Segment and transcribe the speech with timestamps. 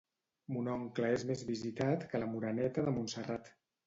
[0.53, 3.53] Mon oncle és més visitat que la Moreneta de Montserrat